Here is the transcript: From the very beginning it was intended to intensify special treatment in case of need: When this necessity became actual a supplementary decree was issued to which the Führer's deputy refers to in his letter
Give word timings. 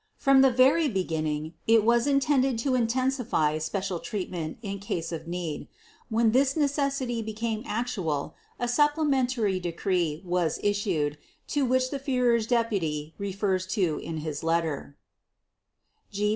From 0.15 0.41
the 0.41 0.49
very 0.49 0.87
beginning 0.87 1.53
it 1.67 1.83
was 1.85 2.07
intended 2.07 2.57
to 2.65 2.73
intensify 2.73 3.59
special 3.59 3.99
treatment 3.99 4.57
in 4.63 4.79
case 4.79 5.11
of 5.11 5.27
need: 5.27 5.67
When 6.09 6.31
this 6.31 6.57
necessity 6.57 7.21
became 7.21 7.61
actual 7.67 8.33
a 8.59 8.67
supplementary 8.67 9.59
decree 9.59 10.23
was 10.25 10.59
issued 10.63 11.19
to 11.49 11.65
which 11.65 11.91
the 11.91 11.99
Führer's 11.99 12.47
deputy 12.47 13.13
refers 13.19 13.67
to 13.75 13.99
in 13.99 14.17
his 14.25 14.43
letter 14.43 14.97